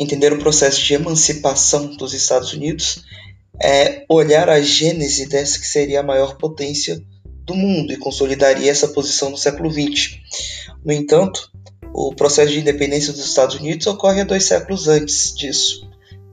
entender 0.00 0.32
o 0.32 0.38
processo 0.38 0.82
de 0.82 0.94
emancipação 0.94 1.94
dos 1.94 2.14
Estados 2.14 2.54
Unidos 2.54 3.04
é 3.62 4.06
olhar 4.08 4.48
a 4.48 4.58
gênese 4.58 5.26
dessa 5.26 5.58
que 5.58 5.66
seria 5.66 6.00
a 6.00 6.02
maior 6.02 6.38
potência 6.38 6.98
do 7.44 7.54
mundo 7.54 7.92
e 7.92 7.98
consolidaria 7.98 8.70
essa 8.70 8.88
posição 8.88 9.28
no 9.28 9.36
século 9.36 9.70
XX. 9.70 10.18
No 10.82 10.90
entanto, 10.90 11.50
o 11.92 12.14
processo 12.14 12.50
de 12.50 12.60
independência 12.60 13.12
dos 13.12 13.26
Estados 13.26 13.56
Unidos 13.56 13.86
ocorre 13.86 14.22
há 14.22 14.24
dois 14.24 14.44
séculos 14.44 14.88
antes 14.88 15.34
disso. 15.34 15.86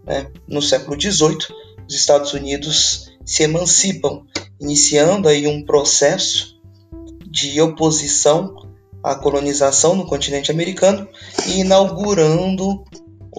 Né? 0.05 0.31
No 0.47 0.61
século 0.61 0.99
XVIII, 0.99 1.37
os 1.89 1.93
Estados 1.93 2.33
Unidos 2.33 3.11
se 3.25 3.43
emancipam, 3.43 4.23
iniciando 4.61 5.27
aí 5.27 5.45
um 5.45 5.65
processo 5.65 6.57
de 7.29 7.59
oposição 7.59 8.55
à 9.03 9.13
colonização 9.15 9.93
no 9.93 10.07
continente 10.07 10.51
americano 10.51 11.05
e 11.47 11.59
inaugurando 11.59 12.85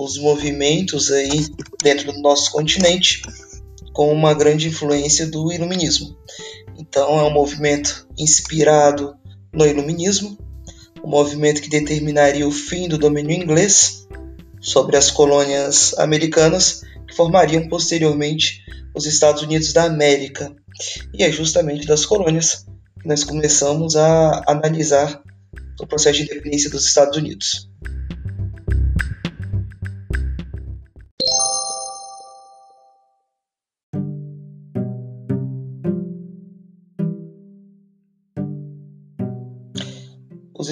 os 0.04 0.16
movimentos 0.16 1.10
aí 1.10 1.46
dentro 1.82 2.12
do 2.12 2.20
nosso 2.20 2.52
continente 2.52 3.22
com 3.92 4.12
uma 4.12 4.32
grande 4.32 4.68
influência 4.68 5.26
do 5.26 5.52
iluminismo. 5.52 6.16
Então 6.78 7.18
é 7.18 7.24
um 7.24 7.32
movimento 7.32 8.06
inspirado 8.16 9.16
no 9.52 9.66
iluminismo, 9.66 10.38
um 11.02 11.08
movimento 11.08 11.60
que 11.60 11.68
determinaria 11.68 12.46
o 12.46 12.52
fim 12.52 12.88
do 12.88 12.96
domínio 12.96 13.34
inglês 13.34 14.06
sobre 14.60 14.96
as 14.96 15.10
colônias 15.10 15.94
americanas, 15.98 16.82
que 17.08 17.16
formariam 17.16 17.68
posteriormente 17.68 18.62
os 18.94 19.06
Estados 19.06 19.42
Unidos 19.42 19.72
da 19.72 19.84
América. 19.84 20.54
E 21.12 21.24
é 21.24 21.32
justamente 21.32 21.86
das 21.86 22.06
colônias 22.06 22.66
que 23.00 23.08
nós 23.08 23.24
começamos 23.24 23.96
a 23.96 24.44
analisar 24.46 25.20
o 25.80 25.86
processo 25.86 26.18
de 26.18 26.24
independência 26.24 26.70
dos 26.70 26.84
Estados 26.84 27.16
Unidos. 27.16 27.68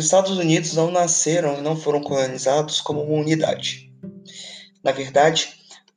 Estados 0.07 0.39
Unidos 0.39 0.73
não 0.75 0.91
nasceram 0.91 1.59
e 1.59 1.63
não 1.63 1.77
foram 1.77 2.01
colonizados 2.01 2.81
como 2.81 3.03
uma 3.03 3.21
unidade. 3.21 3.93
Na 4.83 4.93
verdade, 4.93 5.49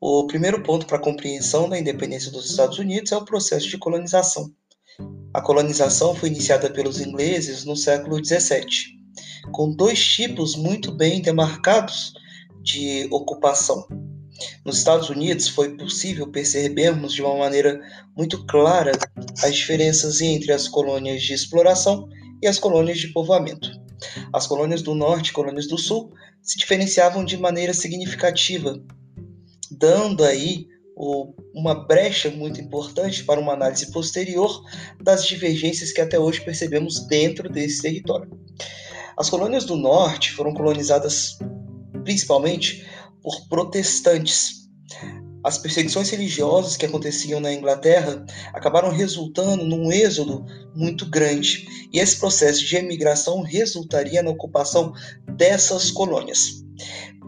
o 0.01 0.25
primeiro 0.25 0.63
ponto 0.63 0.85
para 0.85 0.97
a 0.97 1.01
compreensão 1.01 1.69
da 1.69 1.77
independência 1.77 2.31
dos 2.31 2.49
Estados 2.49 2.79
Unidos 2.79 3.11
é 3.11 3.17
o 3.17 3.23
processo 3.23 3.69
de 3.69 3.77
colonização. 3.77 4.51
A 5.33 5.41
colonização 5.41 6.15
foi 6.15 6.29
iniciada 6.29 6.71
pelos 6.71 6.99
ingleses 6.99 7.65
no 7.65 7.75
século 7.75 8.23
XVII, 8.23 8.67
com 9.51 9.75
dois 9.75 10.03
tipos 10.03 10.55
muito 10.55 10.91
bem 10.91 11.21
demarcados 11.21 12.11
de 12.63 13.07
ocupação. 13.11 13.87
Nos 14.65 14.79
Estados 14.79 15.09
Unidos 15.09 15.47
foi 15.49 15.77
possível 15.77 16.31
percebermos 16.31 17.13
de 17.13 17.21
uma 17.21 17.37
maneira 17.37 17.79
muito 18.17 18.43
clara 18.47 18.91
as 19.43 19.55
diferenças 19.55 20.19
entre 20.19 20.51
as 20.51 20.67
colônias 20.67 21.21
de 21.21 21.33
exploração 21.33 22.09
e 22.41 22.47
as 22.47 22.57
colônias 22.57 22.97
de 22.97 23.09
povoamento. 23.09 23.88
As 24.33 24.47
colônias 24.47 24.81
do 24.81 24.95
norte 24.95 25.29
e 25.29 25.33
colônias 25.33 25.67
do 25.67 25.77
sul 25.77 26.13
se 26.41 26.57
diferenciavam 26.57 27.23
de 27.23 27.37
maneira 27.37 27.73
significativa, 27.73 28.81
dando 29.71 30.23
aí 30.23 30.67
uma 31.53 31.85
brecha 31.85 32.29
muito 32.29 32.59
importante 32.59 33.23
para 33.23 33.39
uma 33.39 33.53
análise 33.53 33.89
posterior 33.91 34.61
das 35.01 35.25
divergências 35.25 35.93
que 35.93 36.01
até 36.01 36.19
hoje 36.19 36.41
percebemos 36.41 37.07
dentro 37.07 37.49
desse 37.49 37.81
território. 37.81 38.29
As 39.17 39.29
colônias 39.29 39.63
do 39.63 39.77
norte 39.77 40.31
foram 40.31 40.53
colonizadas 40.53 41.37
principalmente 42.03 42.85
por 43.21 43.47
protestantes, 43.47 44.58
as 45.43 45.57
perseguições 45.57 46.09
religiosas 46.09 46.75
que 46.75 46.85
aconteciam 46.85 47.39
na 47.39 47.53
Inglaterra 47.53 48.25
acabaram 48.53 48.89
resultando 48.89 49.65
num 49.65 49.91
êxodo 49.91 50.45
muito 50.75 51.09
grande, 51.09 51.67
e 51.93 51.99
esse 51.99 52.17
processo 52.19 52.65
de 52.65 52.75
emigração 52.75 53.41
resultaria 53.41 54.21
na 54.21 54.31
ocupação 54.31 54.93
dessas 55.35 55.91
colônias. 55.91 56.63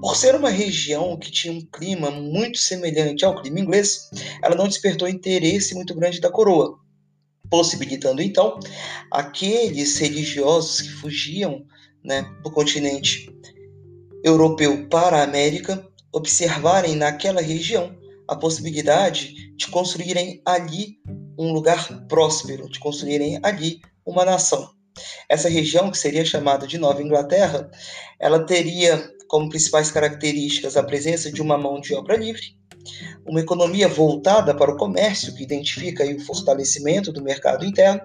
Por 0.02 0.16
ser 0.18 0.36
uma 0.36 0.50
região 0.50 1.18
que 1.18 1.32
tinha 1.32 1.54
um 1.54 1.62
clima 1.62 2.10
muito 2.10 2.58
semelhante 2.58 3.24
ao 3.24 3.42
clima 3.42 3.60
inglês, 3.60 4.10
ela 4.44 4.56
não 4.56 4.68
despertou 4.68 5.08
interesse 5.08 5.76
muito 5.76 5.94
grande 5.94 6.20
da 6.20 6.30
coroa, 6.30 6.78
possibilitando 7.50 8.22
então 8.22 8.60
aqueles 9.12 9.98
religiosos 9.98 10.82
que 10.82 10.90
fugiam 10.90 11.66
né, 12.04 12.26
do 12.44 12.50
continente 12.50 13.32
europeu 14.24 14.88
para 14.90 15.18
a 15.18 15.24
América 15.24 15.88
observarem 16.12 16.96
naquela 16.96 17.42
região 17.42 18.01
a 18.32 18.36
possibilidade 18.38 19.54
de 19.58 19.68
construírem 19.68 20.42
ali 20.46 20.96
um 21.38 21.52
lugar 21.52 22.08
próspero, 22.08 22.70
de 22.70 22.80
construírem 22.80 23.38
ali 23.44 23.82
uma 24.06 24.24
nação. 24.24 24.72
Essa 25.28 25.50
região, 25.50 25.92
que 25.92 25.98
seria 25.98 26.24
chamada 26.24 26.66
de 26.66 26.78
Nova 26.78 27.04
Inglaterra, 27.04 27.70
ela 28.18 28.46
teria 28.46 29.06
como 29.28 29.50
principais 29.50 29.92
características 29.92 30.78
a 30.78 30.84
presença 30.84 31.30
de 31.30 31.42
uma 31.42 31.58
mão 31.58 31.82
de 31.82 31.94
obra 31.94 32.16
livre, 32.16 32.56
uma 33.28 33.42
economia 33.42 33.90
voltada 33.90 34.56
para 34.56 34.72
o 34.72 34.78
comércio, 34.78 35.36
que 35.36 35.44
identifica 35.44 36.06
o 36.06 36.20
fortalecimento 36.22 37.12
do 37.12 37.22
mercado 37.22 37.66
interno, 37.66 38.02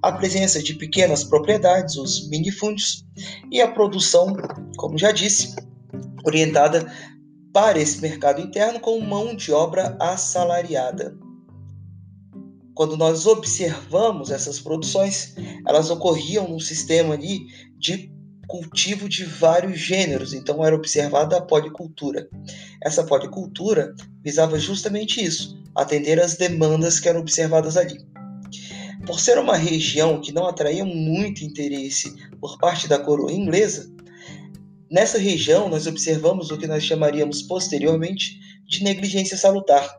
a 0.00 0.12
presença 0.12 0.62
de 0.62 0.74
pequenas 0.74 1.24
propriedades, 1.24 1.96
os 1.96 2.28
minifúndios, 2.28 3.04
e 3.50 3.60
a 3.60 3.66
produção, 3.66 4.36
como 4.76 4.96
já 4.96 5.10
disse, 5.10 5.56
orientada 6.24 6.86
para 7.60 7.80
esse 7.80 8.00
mercado 8.00 8.40
interno 8.40 8.78
com 8.78 9.00
mão 9.00 9.34
de 9.34 9.50
obra 9.50 9.96
assalariada. 9.98 11.18
Quando 12.72 12.96
nós 12.96 13.26
observamos 13.26 14.30
essas 14.30 14.60
produções, 14.60 15.34
elas 15.66 15.90
ocorriam 15.90 16.46
num 16.46 16.60
sistema 16.60 17.14
ali 17.14 17.40
de 17.76 18.12
cultivo 18.46 19.08
de 19.08 19.24
vários 19.24 19.76
gêneros, 19.76 20.32
então 20.32 20.64
era 20.64 20.76
observada 20.76 21.36
a 21.36 21.40
policultura. 21.40 22.28
Essa 22.80 23.02
policultura 23.02 23.92
visava 24.22 24.56
justamente 24.56 25.20
isso, 25.20 25.60
atender 25.74 26.20
às 26.20 26.36
demandas 26.36 27.00
que 27.00 27.08
eram 27.08 27.18
observadas 27.18 27.76
ali. 27.76 27.98
Por 29.04 29.18
ser 29.18 29.36
uma 29.36 29.56
região 29.56 30.20
que 30.20 30.30
não 30.30 30.46
atraía 30.46 30.84
muito 30.84 31.42
interesse 31.42 32.14
por 32.40 32.56
parte 32.56 32.86
da 32.86 33.00
coroa 33.00 33.32
inglesa, 33.32 33.92
Nessa 34.90 35.18
região, 35.18 35.68
nós 35.68 35.86
observamos 35.86 36.50
o 36.50 36.56
que 36.56 36.66
nós 36.66 36.82
chamaríamos 36.82 37.42
posteriormente 37.42 38.38
de 38.66 38.82
negligência 38.82 39.36
salutar. 39.36 39.98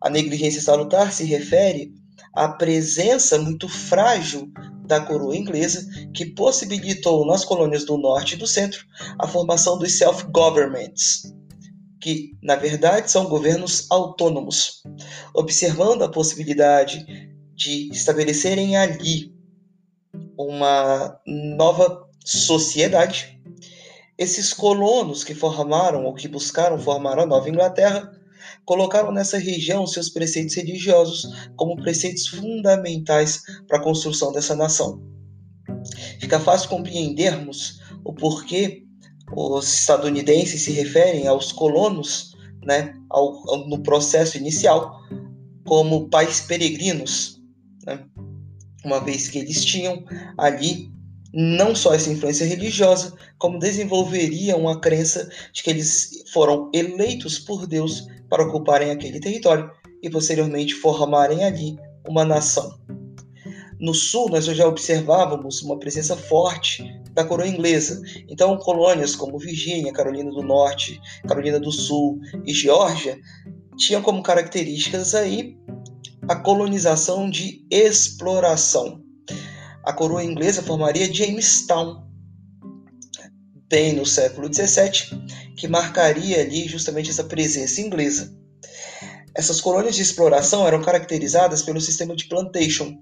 A 0.00 0.08
negligência 0.08 0.60
salutar 0.60 1.12
se 1.12 1.24
refere 1.24 1.92
à 2.32 2.48
presença 2.48 3.38
muito 3.38 3.68
frágil 3.68 4.52
da 4.86 5.00
coroa 5.00 5.36
inglesa 5.36 5.84
que 6.14 6.26
possibilitou 6.26 7.26
nas 7.26 7.44
colônias 7.44 7.84
do 7.84 7.98
norte 7.98 8.34
e 8.34 8.38
do 8.38 8.46
centro 8.46 8.86
a 9.18 9.26
formação 9.26 9.76
dos 9.76 9.98
self-governments, 9.98 11.34
que 12.00 12.36
na 12.40 12.54
verdade 12.54 13.10
são 13.10 13.28
governos 13.28 13.90
autônomos, 13.90 14.82
observando 15.34 16.02
a 16.02 16.10
possibilidade 16.10 17.04
de 17.54 17.90
estabelecerem 17.90 18.76
ali 18.76 19.34
uma 20.38 21.18
nova 21.26 22.06
sociedade 22.24 23.35
esses 24.18 24.52
colonos 24.52 25.22
que 25.22 25.34
formaram 25.34 26.04
ou 26.04 26.14
que 26.14 26.28
buscaram 26.28 26.78
formar 26.78 27.18
a 27.18 27.26
Nova 27.26 27.48
Inglaterra 27.48 28.10
colocaram 28.64 29.12
nessa 29.12 29.38
região 29.38 29.86
seus 29.86 30.08
preceitos 30.08 30.54
religiosos 30.54 31.48
como 31.56 31.76
preceitos 31.76 32.26
fundamentais 32.26 33.42
para 33.68 33.78
a 33.78 33.82
construção 33.82 34.32
dessa 34.32 34.56
nação. 34.56 35.02
Fica 36.18 36.40
fácil 36.40 36.70
compreendermos 36.70 37.80
o 38.04 38.12
porquê 38.12 38.84
os 39.34 39.80
estadunidenses 39.80 40.62
se 40.62 40.72
referem 40.72 41.26
aos 41.26 41.52
colonos, 41.52 42.36
né, 42.64 42.94
ao, 43.10 43.48
ao, 43.50 43.68
no 43.68 43.82
processo 43.82 44.36
inicial, 44.36 45.00
como 45.64 46.08
pais 46.08 46.40
peregrinos, 46.40 47.40
né, 47.84 48.04
uma 48.84 49.00
vez 49.00 49.28
que 49.28 49.38
eles 49.38 49.64
tinham 49.64 50.04
ali 50.38 50.90
não 51.38 51.74
só 51.74 51.92
essa 51.92 52.10
influência 52.10 52.46
religiosa, 52.46 53.12
como 53.36 53.58
desenvolveriam 53.58 54.66
a 54.70 54.80
crença 54.80 55.28
de 55.52 55.62
que 55.62 55.68
eles 55.68 56.24
foram 56.32 56.70
eleitos 56.72 57.38
por 57.38 57.66
Deus 57.66 58.06
para 58.30 58.42
ocuparem 58.42 58.90
aquele 58.90 59.20
território 59.20 59.70
e 60.02 60.08
posteriormente 60.08 60.72
formarem 60.72 61.44
ali 61.44 61.76
uma 62.08 62.24
nação. 62.24 62.80
No 63.78 63.92
sul, 63.92 64.30
nós 64.30 64.46
já 64.46 64.66
observávamos 64.66 65.60
uma 65.60 65.78
presença 65.78 66.16
forte 66.16 66.82
da 67.12 67.22
coroa 67.22 67.46
inglesa. 67.46 68.00
Então, 68.30 68.56
colônias 68.56 69.14
como 69.14 69.38
Virgínia, 69.38 69.92
Carolina 69.92 70.30
do 70.30 70.42
Norte, 70.42 70.98
Carolina 71.28 71.60
do 71.60 71.70
Sul 71.70 72.18
e 72.46 72.54
Geórgia 72.54 73.18
tinham 73.76 74.00
como 74.00 74.22
características 74.22 75.14
aí 75.14 75.54
a 76.26 76.36
colonização 76.36 77.28
de 77.28 77.66
exploração 77.70 79.05
a 79.86 79.92
coroa 79.92 80.24
inglesa 80.24 80.62
formaria 80.62 81.12
Jamestown, 81.12 82.04
bem 83.68 83.94
no 83.94 84.04
século 84.04 84.52
XVII, 84.52 85.54
que 85.56 85.68
marcaria 85.68 86.40
ali 86.40 86.66
justamente 86.66 87.10
essa 87.10 87.22
presença 87.22 87.80
inglesa. 87.80 88.36
Essas 89.32 89.60
colônias 89.60 89.94
de 89.94 90.02
exploração 90.02 90.66
eram 90.66 90.82
caracterizadas 90.82 91.62
pelo 91.62 91.80
sistema 91.80 92.16
de 92.16 92.26
plantation 92.26 92.98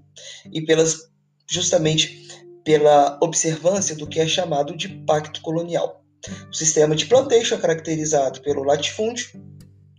e 0.53 0.61
pelas 0.61 1.09
justamente 1.49 2.23
pela 2.63 3.17
observância 3.21 3.95
do 3.95 4.07
que 4.07 4.19
é 4.19 4.27
chamado 4.27 4.75
de 4.77 4.89
pacto 5.05 5.41
colonial. 5.41 6.03
O 6.49 6.53
sistema 6.53 6.95
de 6.95 7.05
plantation 7.07 7.55
é 7.55 7.59
caracterizado 7.59 8.41
pelo 8.41 8.63
latifúndio, 8.63 9.29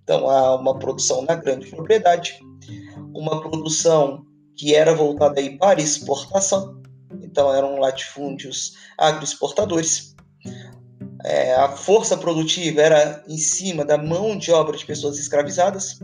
então 0.02 0.28
há 0.28 0.54
uma 0.56 0.78
produção 0.78 1.22
na 1.22 1.34
grande 1.34 1.66
propriedade, 1.66 2.38
uma 3.14 3.40
produção 3.40 4.24
que 4.56 4.74
era 4.74 4.94
voltada 4.94 5.40
aí 5.40 5.56
para 5.58 5.80
exportação, 5.80 6.80
então 7.22 7.54
eram 7.54 7.78
latifúndios 7.78 8.74
agroexportadores. 8.98 10.14
É, 11.24 11.54
a 11.54 11.68
força 11.68 12.16
produtiva 12.16 12.80
era 12.80 13.24
em 13.28 13.36
cima 13.36 13.84
da 13.84 13.98
mão 13.98 14.36
de 14.38 14.52
obra 14.52 14.76
de 14.76 14.86
pessoas 14.86 15.18
escravizadas, 15.18 15.98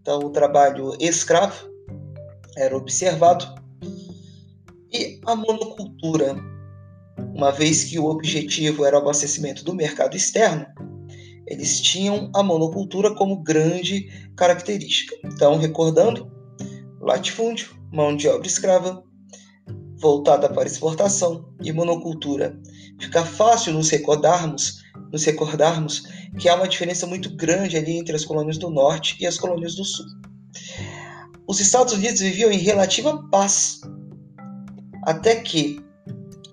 então 0.00 0.18
o 0.20 0.30
trabalho 0.30 0.96
escravo 1.00 1.68
era 2.56 2.76
observado. 2.76 3.46
E 4.92 5.20
a 5.26 5.34
monocultura, 5.34 6.36
uma 7.34 7.50
vez 7.50 7.84
que 7.84 7.98
o 7.98 8.06
objetivo 8.06 8.84
era 8.84 8.96
o 8.96 9.00
abastecimento 9.00 9.64
do 9.64 9.74
mercado 9.74 10.16
externo, 10.16 10.66
eles 11.46 11.80
tinham 11.80 12.30
a 12.34 12.42
monocultura 12.42 13.14
como 13.14 13.42
grande 13.42 14.08
característica. 14.36 15.16
Então, 15.24 15.58
recordando, 15.58 16.30
latifúndio, 17.00 17.70
mão 17.94 18.16
de 18.16 18.26
obra 18.28 18.46
escrava, 18.46 19.04
voltada 19.98 20.48
para 20.48 20.66
exportação 20.66 21.48
e 21.62 21.72
monocultura. 21.72 22.60
Fica 23.00 23.24
fácil 23.24 23.72
nos 23.72 23.88
recordarmos, 23.88 24.82
nos 25.12 25.24
recordarmos 25.24 26.02
que 26.38 26.48
há 26.48 26.56
uma 26.56 26.66
diferença 26.66 27.06
muito 27.06 27.30
grande 27.36 27.76
ali 27.76 27.96
entre 27.98 28.16
as 28.16 28.24
colônias 28.24 28.58
do 28.58 28.68
norte 28.68 29.16
e 29.20 29.26
as 29.26 29.38
colônias 29.38 29.76
do 29.76 29.84
sul. 29.84 30.06
Os 31.46 31.60
Estados 31.60 31.94
Unidos 31.94 32.20
viviam 32.20 32.50
em 32.50 32.58
relativa 32.58 33.22
paz 33.30 33.80
até 35.04 35.36
que 35.36 35.80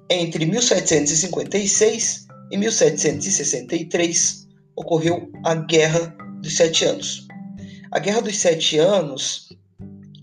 entre 0.10 0.46
1756 0.46 2.28
e 2.52 2.58
1763 2.58 4.48
ocorreu 4.76 5.32
a 5.44 5.56
Guerra 5.56 6.16
dos 6.42 6.56
Sete 6.56 6.86
Anos. 6.86 7.28
A 7.92 8.00
Guerra 8.00 8.22
dos 8.22 8.38
Sete 8.38 8.78
Anos 8.78 9.50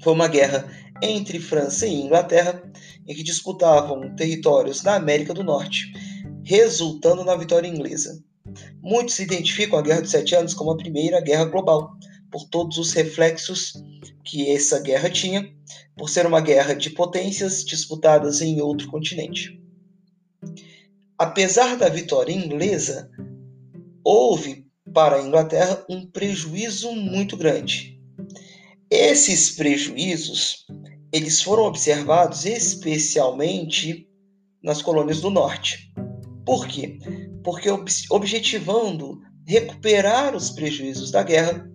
foi 0.02 0.12
uma 0.12 0.28
guerra 0.28 0.68
entre 1.02 1.38
França 1.38 1.86
e 1.86 1.94
Inglaterra, 1.94 2.62
em 3.06 3.14
que 3.14 3.22
disputavam 3.22 4.14
territórios 4.16 4.82
na 4.82 4.94
América 4.94 5.32
do 5.32 5.44
Norte, 5.44 5.92
resultando 6.44 7.24
na 7.24 7.36
vitória 7.36 7.68
inglesa. 7.68 8.22
Muitos 8.82 9.18
identificam 9.18 9.78
a 9.78 9.82
Guerra 9.82 10.00
dos 10.00 10.10
Sete 10.10 10.34
Anos 10.34 10.54
como 10.54 10.70
a 10.70 10.76
primeira 10.76 11.20
guerra 11.20 11.44
global, 11.44 11.90
por 12.30 12.44
todos 12.48 12.78
os 12.78 12.92
reflexos 12.92 13.72
que 14.24 14.50
essa 14.50 14.80
guerra 14.80 15.08
tinha, 15.10 15.50
por 15.96 16.08
ser 16.08 16.26
uma 16.26 16.40
guerra 16.40 16.74
de 16.74 16.90
potências 16.90 17.64
disputadas 17.64 18.40
em 18.40 18.60
outro 18.60 18.88
continente. 18.90 19.60
Apesar 21.18 21.76
da 21.76 21.88
vitória 21.88 22.32
inglesa, 22.32 23.10
houve 24.04 24.66
para 24.92 25.16
a 25.16 25.22
Inglaterra 25.22 25.84
um 25.88 26.06
prejuízo 26.06 26.92
muito 26.92 27.36
grande. 27.36 28.00
Esses 28.90 29.50
prejuízos 29.50 30.66
eles 31.12 31.42
foram 31.42 31.64
observados 31.64 32.44
especialmente 32.44 34.06
nas 34.62 34.82
colônias 34.82 35.20
do 35.20 35.30
norte. 35.30 35.92
Por 36.44 36.66
quê? 36.66 36.98
Porque 37.44 37.68
objetivando 38.10 39.20
recuperar 39.46 40.36
os 40.36 40.50
prejuízos 40.50 41.10
da 41.10 41.22
guerra, 41.22 41.66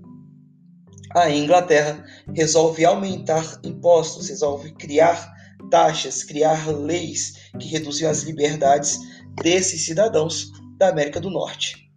a 1.15 1.29
Inglaterra 1.29 2.03
resolve 2.35 2.85
aumentar 2.85 3.59
impostos, 3.63 4.29
resolve 4.29 4.73
criar 4.73 5.31
taxas, 5.69 6.23
criar 6.23 6.67
leis 6.67 7.33
que 7.59 7.67
reduziam 7.67 8.11
as 8.11 8.23
liberdades 8.23 8.97
desses 9.41 9.85
cidadãos 9.85 10.51
da 10.77 10.89
América 10.89 11.19
do 11.19 11.29
Norte. 11.29 11.91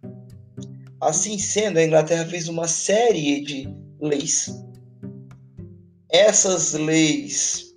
Assim 1.01 1.37
sendo, 1.37 1.77
a 1.77 1.83
Inglaterra 1.83 2.25
fez 2.25 2.47
uma 2.47 2.67
série 2.67 3.41
de 3.43 3.67
leis. 4.01 4.47
Essas 6.09 6.73
leis 6.73 7.67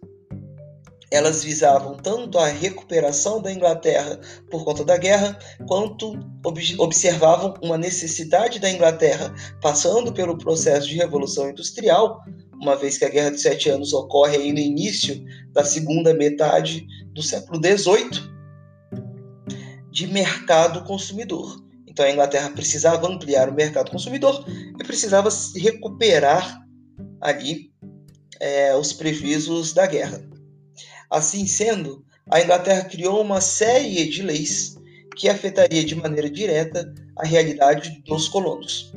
elas 1.11 1.43
visavam 1.43 1.97
tanto 1.97 2.39
a 2.39 2.47
recuperação 2.47 3.43
da 3.43 3.53
Inglaterra 3.53 4.21
por 4.49 4.65
conta 4.65 4.85
da 4.85 4.97
guerra, 4.97 5.37
quanto 5.67 6.13
ob 6.45 6.77
observavam 6.79 7.55
uma 7.63 7.77
necessidade 7.77 8.61
da 8.61 8.71
Inglaterra 8.71 9.35
passando 9.61 10.13
pelo 10.13 10.39
processo 10.39 10.87
de 10.87 10.95
revolução 10.95 11.51
industrial, 11.51 12.23
uma 12.55 12.77
vez 12.77 12.97
que 12.97 13.05
a 13.05 13.09
Guerra 13.09 13.31
dos 13.31 13.43
Sete 13.43 13.69
Anos 13.69 13.93
ocorre 13.93 14.37
aí 14.37 14.53
no 14.53 14.61
início 14.61 15.21
da 15.53 15.65
segunda 15.65 16.15
metade 16.15 16.87
do 17.13 17.23
século 17.23 17.59
XVIII, 17.59 18.31
de 19.91 20.07
mercado 20.07 20.85
consumidor. 20.85 21.61
Então 21.89 22.05
a 22.05 22.11
Inglaterra 22.11 22.51
precisava 22.51 23.09
ampliar 23.09 23.49
o 23.49 23.55
mercado 23.55 23.91
consumidor 23.91 24.45
e 24.49 24.85
precisava 24.85 25.29
recuperar 25.57 26.61
ali 27.21 27.70
é, 28.41 28.75
os 28.75 28.93
prejuízos 28.93 29.73
da 29.73 29.87
guerra. 29.87 30.23
Assim 31.11 31.47
sendo, 31.47 32.05
a 32.31 32.41
Inglaterra 32.41 32.85
criou 32.85 33.21
uma 33.21 33.41
série 33.41 34.09
de 34.09 34.23
leis 34.23 34.77
que 35.17 35.29
afetaria 35.29 35.85
de 35.85 35.95
maneira 35.95 36.31
direta 36.31 36.93
a 37.17 37.27
realidade 37.27 38.03
dos 38.07 38.29
colonos. 38.29 38.93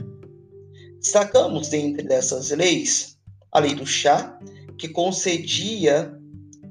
Destacamos 1.00 1.68
dentre 1.68 2.08
dessas 2.08 2.52
leis 2.52 3.18
a 3.52 3.60
lei 3.60 3.76
do 3.76 3.86
chá, 3.86 4.40
que 4.78 4.88
concedia 4.88 6.18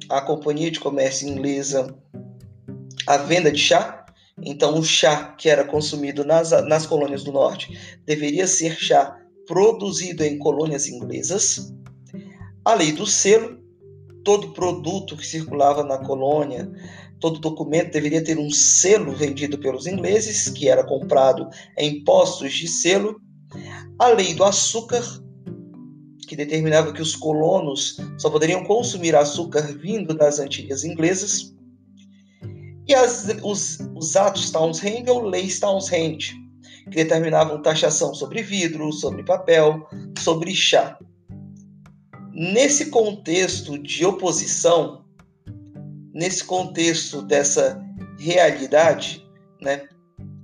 à 0.08 0.20
Companhia 0.20 0.70
de 0.70 0.80
Comércio 0.80 1.28
Inglesa 1.28 1.94
a 3.06 3.16
venda 3.18 3.50
de 3.50 3.58
chá. 3.58 4.06
Então, 4.42 4.78
o 4.78 4.82
chá 4.82 5.34
que 5.38 5.48
era 5.48 5.64
consumido 5.64 6.24
nas, 6.24 6.50
nas 6.66 6.86
colônias 6.86 7.22
do 7.22 7.32
norte 7.32 7.78
deveria 8.04 8.46
ser 8.46 8.76
chá 8.76 9.18
produzido 9.46 10.24
em 10.24 10.38
colônias 10.38 10.88
inglesas. 10.88 11.72
A 12.64 12.74
lei 12.74 12.92
do 12.92 13.06
selo, 13.06 13.58
todo 14.24 14.52
produto 14.52 15.16
que 15.16 15.26
circulava 15.26 15.82
na 15.82 15.98
colônia, 15.98 16.70
todo 17.18 17.40
documento 17.40 17.92
deveria 17.92 18.22
ter 18.22 18.38
um 18.38 18.50
selo 18.50 19.12
vendido 19.12 19.58
pelos 19.58 19.86
ingleses, 19.86 20.48
que 20.48 20.68
era 20.68 20.84
comprado 20.84 21.48
em 21.76 22.04
postos 22.04 22.52
de 22.52 22.68
selo. 22.68 23.20
A 23.98 24.08
lei 24.08 24.34
do 24.34 24.44
açúcar, 24.44 25.02
que 26.28 26.36
determinava 26.36 26.92
que 26.92 27.02
os 27.02 27.16
colonos 27.16 27.96
só 28.16 28.30
poderiam 28.30 28.64
consumir 28.64 29.14
açúcar 29.16 29.62
vindo 29.62 30.14
das 30.14 30.38
Antilhas 30.38 30.84
inglesas. 30.84 31.52
E 32.86 32.94
as, 32.94 33.28
os, 33.42 33.78
os 33.94 34.16
atos 34.16 34.50
Townshend 34.50 35.10
ou 35.10 35.22
leis 35.22 35.58
Townshend, 35.58 36.32
que 36.84 36.96
determinavam 36.96 37.60
taxação 37.60 38.14
sobre 38.14 38.42
vidro, 38.42 38.92
sobre 38.92 39.24
papel, 39.24 39.86
sobre 40.18 40.54
chá. 40.54 40.96
Nesse 42.34 42.86
contexto 42.86 43.76
de 43.76 44.06
oposição, 44.06 45.04
nesse 46.14 46.42
contexto 46.42 47.20
dessa 47.20 47.78
realidade, 48.18 49.22
né, 49.60 49.86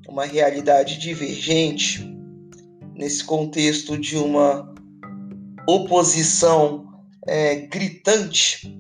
uma 0.06 0.26
realidade 0.26 0.98
divergente, 0.98 2.06
nesse 2.94 3.24
contexto 3.24 3.96
de 3.96 4.18
uma 4.18 4.70
oposição 5.66 6.86
é, 7.26 7.56
gritante, 7.56 8.78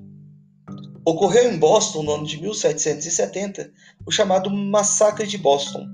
ocorreu 1.02 1.50
em 1.50 1.56
Boston, 1.56 2.02
no 2.02 2.12
ano 2.12 2.26
de 2.26 2.38
1770, 2.38 3.72
o 4.04 4.10
chamado 4.10 4.50
Massacre 4.50 5.26
de 5.26 5.38
Boston, 5.38 5.86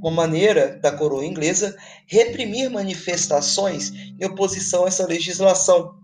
uma 0.00 0.10
maneira 0.10 0.78
da 0.78 0.90
coroa 0.90 1.26
inglesa 1.26 1.76
reprimir 2.06 2.70
manifestações 2.70 3.92
em 4.18 4.24
oposição 4.24 4.84
a 4.84 4.88
essa 4.88 5.06
legislação 5.06 6.02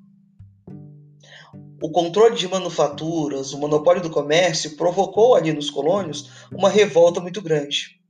o 1.83 1.91
controle 1.91 2.37
de 2.37 2.47
manufaturas, 2.47 3.53
o 3.53 3.59
monopólio 3.59 4.03
do 4.03 4.11
comércio 4.11 4.77
provocou 4.77 5.35
ali 5.35 5.53
nos 5.53 5.71
colônios 5.71 6.31
uma 6.53 6.69
revolta 6.69 7.21
muito 7.21 7.41
grande. 7.41 8.01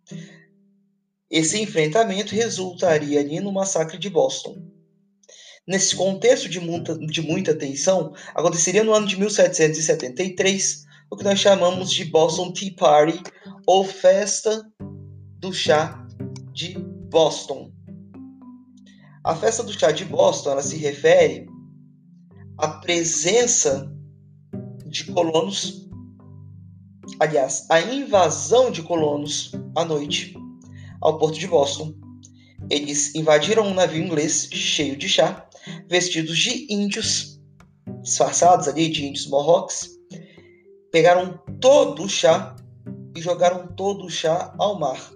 Esse 1.30 1.60
enfrentamento 1.60 2.34
resultaria 2.34 3.20
ali 3.20 3.38
no 3.38 3.52
massacre 3.52 3.96
de 3.96 4.10
Boston. 4.10 4.60
Nesse 5.66 5.94
contexto 5.94 6.48
de 6.48 6.58
muita, 6.58 6.98
de 6.98 7.22
muita 7.22 7.54
tensão, 7.54 8.12
aconteceria 8.34 8.82
no 8.82 8.92
ano 8.92 9.06
de 9.06 9.16
1773 9.16 10.84
o 11.08 11.16
que 11.16 11.24
nós 11.24 11.38
chamamos 11.38 11.92
de 11.92 12.04
Boston 12.04 12.52
Tea 12.52 12.74
Party, 12.76 13.22
ou 13.66 13.84
Festa 13.84 14.64
do 15.38 15.52
Chá 15.52 16.06
de 16.52 16.78
Boston. 16.78 17.70
A 19.22 19.34
Festa 19.36 19.62
do 19.62 19.72
Chá 19.72 19.92
de 19.92 20.04
Boston 20.04 20.52
ela 20.52 20.62
se 20.62 20.76
refere 20.76 21.46
a 22.60 22.68
presença 22.68 23.90
de 24.86 25.04
colonos 25.12 25.90
aliás, 27.18 27.66
a 27.68 27.80
invasão 27.80 28.70
de 28.70 28.82
colonos 28.82 29.52
à 29.76 29.84
noite 29.84 30.34
ao 31.00 31.18
porto 31.18 31.38
de 31.38 31.46
Boston. 31.46 31.94
Eles 32.70 33.14
invadiram 33.14 33.66
um 33.66 33.74
navio 33.74 34.02
inglês 34.02 34.48
cheio 34.52 34.96
de 34.96 35.08
chá, 35.08 35.48
vestidos 35.88 36.38
de 36.38 36.72
índios, 36.72 37.40
disfarçados 38.02 38.68
ali 38.68 38.88
de 38.88 39.06
índios 39.06 39.26
Mohawks, 39.28 39.90
pegaram 40.92 41.38
todo 41.60 42.04
o 42.04 42.08
chá 42.08 42.54
e 43.16 43.20
jogaram 43.20 43.68
todo 43.74 44.04
o 44.04 44.10
chá 44.10 44.54
ao 44.58 44.78
mar. 44.78 45.10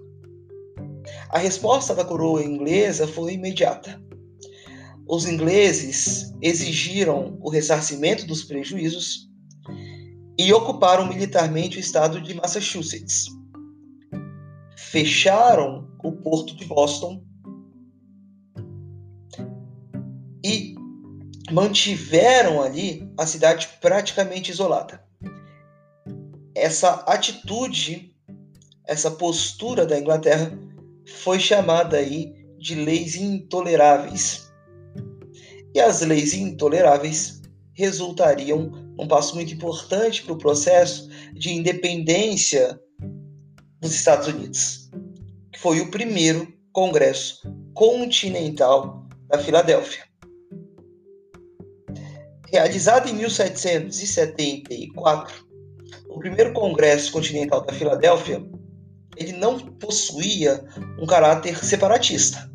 A 1.29 1.37
resposta 1.37 1.93
da 1.93 2.03
coroa 2.03 2.43
inglesa 2.43 3.07
foi 3.07 3.33
imediata. 3.33 4.01
Os 5.07 5.25
ingleses 5.25 6.33
exigiram 6.41 7.37
o 7.41 7.49
ressarcimento 7.49 8.25
dos 8.25 8.43
prejuízos 8.43 9.29
e 10.37 10.51
ocuparam 10.51 11.07
militarmente 11.07 11.77
o 11.77 11.79
estado 11.79 12.19
de 12.19 12.33
Massachusetts. 12.33 13.27
Fecharam 14.77 15.87
o 16.03 16.11
porto 16.11 16.55
de 16.55 16.65
Boston 16.65 17.23
e 20.43 20.75
mantiveram 21.51 22.61
ali 22.61 23.07
a 23.17 23.25
cidade 23.25 23.67
praticamente 23.81 24.51
isolada. 24.51 25.03
Essa 26.55 26.93
atitude, 27.07 28.15
essa 28.85 29.11
postura 29.11 29.85
da 29.85 29.99
Inglaterra 29.99 30.51
foi 31.21 31.39
chamada 31.39 31.97
aí 31.97 32.33
de 32.57 32.75
leis 32.75 33.15
intoleráveis. 33.15 34.44
E 35.75 35.79
as 35.81 35.99
leis 35.99 36.33
intoleráveis 36.33 37.41
resultariam 37.73 38.71
um 38.97 39.05
passo 39.09 39.35
muito 39.35 39.53
importante 39.53 40.23
para 40.23 40.31
o 40.31 40.37
processo 40.37 41.09
de 41.33 41.51
independência 41.51 42.79
dos 43.81 43.93
Estados 43.93 44.29
Unidos, 44.29 44.89
que 45.51 45.59
foi 45.59 45.81
o 45.81 45.91
primeiro 45.91 46.47
Congresso 46.71 47.41
Continental 47.73 49.05
da 49.27 49.37
Filadélfia. 49.37 50.05
Realizado 52.49 53.09
em 53.09 53.13
1774, 53.15 55.45
o 56.07 56.19
primeiro 56.19 56.53
Congresso 56.53 57.11
Continental 57.11 57.65
da 57.65 57.73
Filadélfia 57.73 58.41
ele 59.17 59.33
não 59.33 59.59
possuía 59.59 60.63
um 60.97 61.05
caráter 61.05 61.61
separatista. 61.65 62.49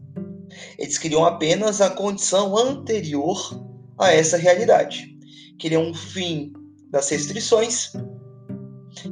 Eles 0.80 0.96
queriam 0.96 1.26
apenas 1.26 1.82
a 1.82 1.90
condição 1.90 2.56
anterior 2.56 3.62
a 3.98 4.10
essa 4.12 4.38
realidade. 4.38 5.14
Queriam 5.58 5.82
um 5.82 5.94
fim 5.94 6.54
das 6.90 7.10
restrições, 7.10 7.92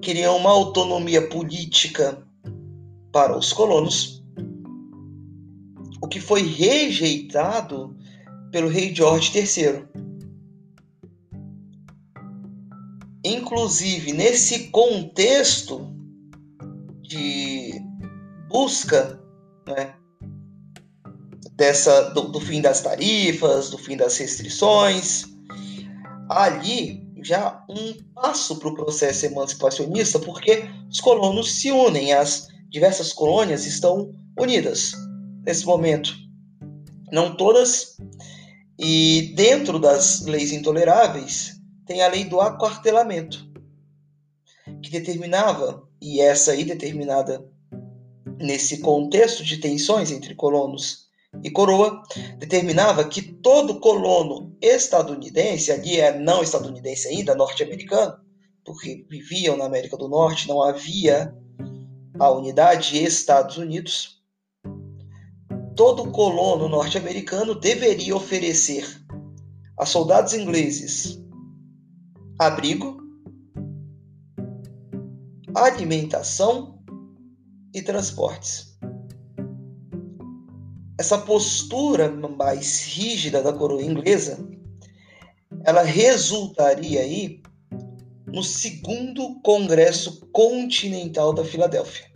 queriam 0.01 0.39
uma 0.39 0.49
autonomia 0.49 1.29
política 1.29 2.27
para 3.13 3.37
os 3.37 3.53
colonos, 3.53 4.25
o 6.01 6.09
que 6.09 6.21
foi 6.21 6.41
rejeitado 6.41 7.95
pelo 8.51 8.69
rei 8.69 8.95
George 8.95 9.31
III. 9.39 9.87
Inclusive, 13.23 14.15
nesse 14.15 14.71
contexto 14.71 15.95
de 17.03 17.75
busca 18.49 19.23
né, 19.67 19.98
dessa, 21.59 22.11
do, 22.11 22.29
do 22.29 22.41
fim 22.41 22.63
das 22.63 22.81
tarifas, 22.81 23.69
do 23.69 23.77
fim 23.77 23.97
das 23.97 24.17
restrições, 24.17 25.25
ali 26.31 27.05
já 27.21 27.65
um 27.69 27.95
passo 28.15 28.57
para 28.61 28.69
o 28.69 28.75
processo 28.75 29.27
emancipacionista, 29.27 30.21
porque 30.21 30.71
os 30.89 31.01
colonos 31.01 31.57
se 31.57 31.73
unem, 31.73 32.13
as 32.13 32.47
diversas 32.71 33.13
colônias 33.13 33.67
estão 33.67 34.15
unidas 34.39 34.93
nesse 35.45 35.67
momento. 35.67 36.15
Não 37.11 37.37
todas, 37.37 37.97
e 38.79 39.33
dentro 39.35 39.81
das 39.81 40.21
leis 40.21 40.53
intoleráveis 40.53 41.61
tem 41.85 42.03
a 42.03 42.09
lei 42.09 42.25
do 42.25 42.41
aquartelamento, 42.41 43.51
que 44.81 44.91
determinava, 44.91 45.83
e 46.01 46.21
essa 46.21 46.53
aí 46.53 46.63
determinada 46.63 47.45
nesse 48.39 48.79
contexto 48.79 49.43
de 49.43 49.57
tensões 49.57 50.13
entre 50.13 50.37
colonos 50.37 51.08
e 51.43 51.51
coroa, 51.51 52.03
determinava 52.39 53.05
que 53.05 53.23
todo 53.23 53.81
colono 53.81 54.57
estadunidense, 54.61 55.73
ali 55.73 56.01
é 56.01 56.19
não 56.19 56.43
estadunidense 56.43 57.09
ainda, 57.09 57.35
norte-americano, 57.35 58.17
porque 58.65 59.07
viviam 59.09 59.57
na 59.57 59.67
América 59.67 59.97
do 59.97 60.09
Norte, 60.09 60.49
não 60.49 60.63
havia 60.63 61.35
a 62.19 62.31
unidade 62.31 63.03
Estados 63.03 63.57
Unidos, 63.57 64.23
todo 65.77 66.11
colono 66.11 66.69
norte-americano 66.69 67.55
deveria 67.55 68.17
oferecer 68.17 68.85
a 69.79 69.87
soldados 69.87 70.35
ingleses 70.35 71.23
abrigo, 72.39 72.99
alimentação 75.55 76.83
e 77.73 77.81
transportes 77.81 78.68
essa 80.99 81.17
postura 81.17 82.11
mais 82.11 82.85
rígida 82.85 83.41
da 83.41 83.53
coroa 83.53 83.83
inglesa, 83.83 84.45
ela 85.65 85.83
resultaria 85.83 87.01
aí 87.01 87.41
no 88.27 88.43
segundo 88.43 89.41
Congresso 89.43 90.27
Continental 90.33 91.33
da 91.33 91.45
Filadélfia. 91.45 92.07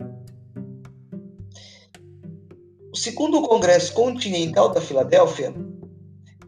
O 2.91 2.97
segundo 2.97 3.41
Congresso 3.41 3.93
Continental 3.93 4.69
da 4.69 4.81
Filadélfia 4.81 5.53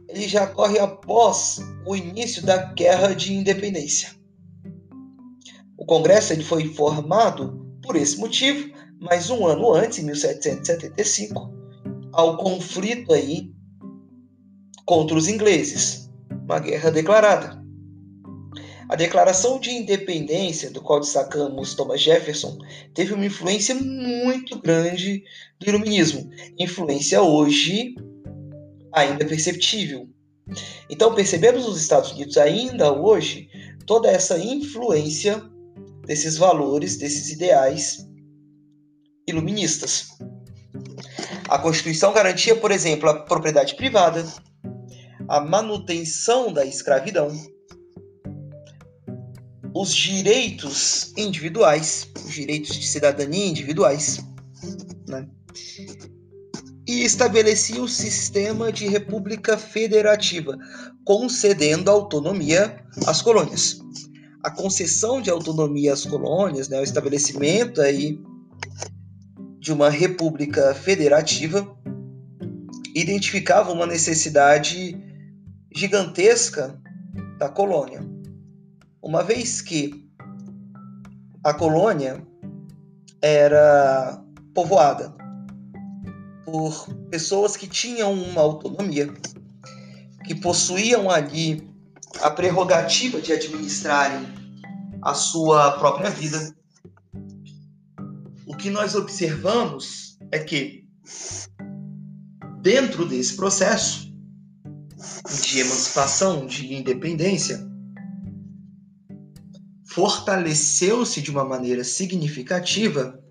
ele 0.09 0.27
já 0.27 0.43
ocorre 0.43 0.77
após 0.77 1.59
o 1.85 1.95
início 1.95 2.45
da 2.45 2.57
Guerra 2.73 3.15
de 3.15 3.33
Independência. 3.33 4.09
O 5.77 5.85
Congresso 5.85 6.33
ele 6.33 6.43
foi 6.43 6.73
formado 6.73 7.65
por 7.81 7.95
esse 7.95 8.17
motivo, 8.17 8.71
mas 8.99 9.29
um 9.29 9.45
ano 9.45 9.73
antes, 9.73 9.99
em 9.99 10.03
1775, 10.03 11.54
ao 12.15 12.37
conflito 12.37 13.13
aí 13.13 13.51
contra 14.85 15.17
os 15.17 15.27
ingleses, 15.27 16.09
uma 16.45 16.59
guerra 16.59 16.89
declarada. 16.89 17.61
A 18.87 18.95
Declaração 18.95 19.59
de 19.59 19.71
Independência, 19.71 20.69
do 20.71 20.81
qual 20.81 20.99
destacamos 20.99 21.73
Thomas 21.73 21.99
Jefferson, 21.99 22.57
teve 22.93 23.13
uma 23.13 23.25
influência 23.25 23.75
muito 23.75 24.59
grande 24.61 25.23
do 25.59 25.67
Iluminismo, 25.67 26.29
influência 26.57 27.21
hoje 27.21 27.95
ainda 28.93 29.25
perceptível. 29.25 30.07
Então 30.89 31.13
percebemos 31.13 31.65
nos 31.65 31.81
Estados 31.81 32.11
Unidos 32.11 32.37
ainda 32.37 32.93
hoje 32.93 33.49
toda 33.85 34.07
essa 34.07 34.37
influência 34.37 35.43
desses 36.05 36.37
valores, 36.37 36.95
desses 36.95 37.31
ideais 37.31 38.07
iluministas. 39.27 40.07
A 41.47 41.59
Constituição 41.59 42.11
garantia, 42.11 42.55
por 42.55 42.71
exemplo, 42.71 43.09
a 43.09 43.19
propriedade 43.23 43.75
privada, 43.75 44.25
a 45.27 45.39
manutenção 45.39 46.51
da 46.51 46.65
escravidão, 46.65 47.31
os 49.73 49.93
direitos 49.93 51.13
individuais, 51.15 52.09
os 52.25 52.33
direitos 52.33 52.75
de 52.79 52.87
cidadania 52.87 53.45
individuais, 53.45 54.19
né? 55.07 55.27
e 56.87 57.03
estabelecia 57.03 57.81
o 57.81 57.87
sistema 57.87 58.71
de 58.71 58.87
república 58.87 59.57
federativa, 59.57 60.57
concedendo 61.03 61.91
autonomia 61.91 62.83
às 63.05 63.21
colônias. 63.21 63.79
A 64.43 64.51
concessão 64.51 65.21
de 65.21 65.29
autonomia 65.29 65.93
às 65.93 66.05
colônias, 66.05 66.69
né, 66.69 66.79
o 66.79 66.83
estabelecimento 66.83 67.81
aí 67.81 68.19
de 69.65 69.73
uma 69.73 69.89
república 69.89 70.75
federativa 70.75 71.67
identificava 72.93 73.71
uma 73.71 73.87
necessidade 73.87 74.95
gigantesca 75.75 76.79
da 77.39 77.49
colônia, 77.49 78.07
uma 79.01 79.23
vez 79.23 79.63
que 79.63 80.07
a 81.43 81.51
colônia 81.51 82.23
era 83.19 84.23
povoada 84.53 85.11
por 86.45 86.87
pessoas 87.09 87.57
que 87.57 87.67
tinham 87.67 88.13
uma 88.13 88.41
autonomia, 88.41 89.11
que 90.27 90.35
possuíam 90.35 91.09
ali 91.09 91.67
a 92.21 92.29
prerrogativa 92.29 93.19
de 93.19 93.33
administrarem 93.33 94.27
a 95.01 95.15
sua 95.15 95.71
própria 95.79 96.11
vida 96.11 96.55
que 98.65 98.71
nós 98.71 98.95
observamos 98.95 100.17
é 100.31 100.39
que, 100.39 100.87
dentro 102.63 103.05
desse 103.05 103.35
processo 103.35 104.11
de 105.43 105.59
emancipação, 105.59 106.47
de 106.47 106.73
independência, 106.73 107.63
fortaleceu-se 109.87 111.21
de 111.21 111.29
uma 111.29 111.45
maneira 111.45 111.83
significativa 111.83 113.23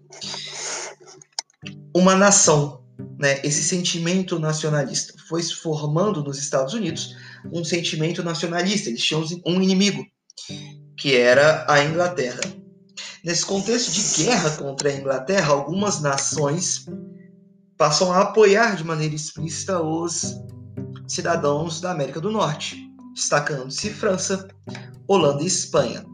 uma 1.92 2.14
nação, 2.14 2.84
né? 3.18 3.40
Esse 3.42 3.64
sentimento 3.64 4.38
nacionalista 4.38 5.14
foi 5.28 5.42
se 5.42 5.56
formando 5.56 6.22
nos 6.22 6.38
Estados 6.38 6.74
Unidos 6.74 7.16
um 7.52 7.64
sentimento 7.64 8.22
nacionalista. 8.22 8.88
Eles 8.88 9.02
tinham 9.02 9.24
um 9.44 9.60
inimigo, 9.60 10.06
que 10.96 11.16
era 11.16 11.66
a 11.68 11.82
Inglaterra. 11.82 12.63
Nesse 13.25 13.47
contexto 13.47 13.90
de 13.90 14.23
guerra 14.23 14.50
contra 14.50 14.90
a 14.90 14.95
Inglaterra, 14.95 15.54
algumas 15.54 15.99
nações 16.02 16.85
passam 17.78 18.12
a 18.12 18.21
apoiar 18.21 18.76
de 18.76 18.85
maneira 18.85 19.14
explícita 19.14 19.81
os 19.81 20.37
cidadãos 21.09 21.81
da 21.81 21.90
América 21.90 22.21
do 22.21 22.31
Norte, 22.31 22.87
destacando-se 23.14 23.88
França, 23.88 24.47
Holanda 25.09 25.43
e 25.43 25.47
Espanha. 25.47 26.04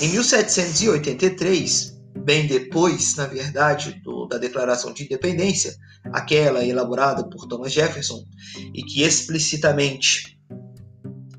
Em 0.00 0.10
1783, 0.10 2.00
bem 2.18 2.46
depois, 2.46 3.16
na 3.16 3.26
verdade, 3.26 4.00
do, 4.04 4.26
da 4.26 4.38
Declaração 4.38 4.92
de 4.92 5.02
Independência, 5.02 5.74
aquela 6.12 6.64
elaborada 6.64 7.28
por 7.28 7.48
Thomas 7.48 7.72
Jefferson 7.72 8.24
e 8.72 8.80
que 8.84 9.02
explicitamente 9.02 10.38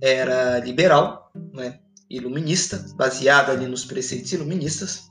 era 0.02 0.60
liberal, 0.60 1.32
né, 1.54 1.80
iluminista, 2.10 2.86
baseada 2.96 3.52
ali 3.52 3.68
nos 3.68 3.86
preceitos 3.86 4.32
iluministas, 4.32 5.10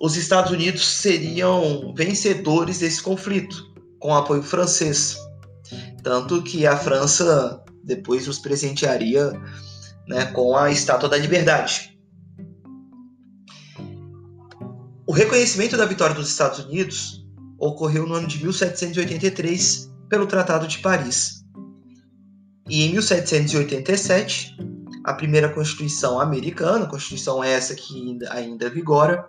os 0.00 0.16
Estados 0.16 0.50
Unidos 0.50 0.84
seriam 0.84 1.94
vencedores 1.94 2.80
desse 2.80 3.00
conflito, 3.00 3.72
com 4.00 4.14
apoio 4.14 4.42
francês. 4.42 5.16
Tanto 6.02 6.42
que 6.42 6.66
a 6.66 6.76
França 6.76 7.62
depois 7.84 8.26
os 8.26 8.38
presentearia 8.38 9.32
né, 10.08 10.26
com 10.26 10.56
a 10.56 10.70
Estátua 10.70 11.08
da 11.08 11.16
Liberdade. 11.16 11.96
O 15.06 15.12
reconhecimento 15.12 15.76
da 15.76 15.86
vitória 15.86 16.14
dos 16.14 16.28
Estados 16.28 16.60
Unidos 16.60 17.24
ocorreu 17.58 18.06
no 18.06 18.14
ano 18.14 18.26
de 18.26 18.42
1783 18.42 19.92
pelo 20.08 20.26
Tratado 20.26 20.66
de 20.66 20.78
Paris. 20.78 21.44
E 22.68 22.84
em 22.84 22.92
1787, 22.92 24.56
a 25.04 25.14
primeira 25.14 25.48
Constituição 25.48 26.20
americana, 26.20 26.86
Constituição 26.86 27.42
essa 27.42 27.74
que 27.74 28.18
ainda 28.30 28.70
vigora, 28.70 29.28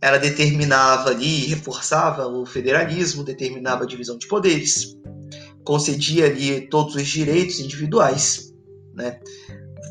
ela 0.00 0.18
determinava 0.18 1.10
ali, 1.10 1.46
reforçava 1.46 2.26
o 2.26 2.46
federalismo, 2.46 3.24
determinava 3.24 3.84
a 3.84 3.86
divisão 3.86 4.16
de 4.16 4.26
poderes, 4.26 4.96
concedia 5.64 6.26
ali 6.26 6.68
todos 6.68 6.94
os 6.94 7.06
direitos 7.06 7.60
individuais, 7.60 8.52
né? 8.94 9.20